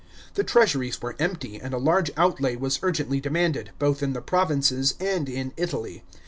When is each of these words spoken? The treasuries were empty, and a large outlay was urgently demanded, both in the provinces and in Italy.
The 0.33 0.43
treasuries 0.43 0.99
were 0.99 1.15
empty, 1.19 1.61
and 1.61 1.75
a 1.75 1.77
large 1.77 2.09
outlay 2.17 2.55
was 2.55 2.79
urgently 2.81 3.19
demanded, 3.21 3.69
both 3.77 4.01
in 4.01 4.13
the 4.13 4.21
provinces 4.23 4.95
and 4.99 5.29
in 5.29 5.53
Italy. 5.57 6.03